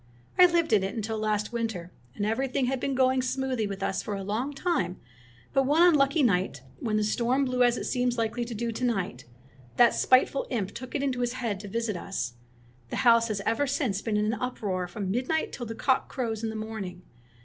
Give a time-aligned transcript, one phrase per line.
[0.39, 4.01] I lived in it until last winter, and everything had been going smoothly with us
[4.01, 4.99] for a long time,
[5.53, 8.83] but one unlucky night, when the storm blew as it seems likely to do to
[8.83, 9.25] night,
[9.77, 12.33] that spiteful imp took it into his head to visit us.
[12.89, 16.41] The house has ever since been in an uproar from midnight till the cock crows
[16.43, 17.03] in the morning.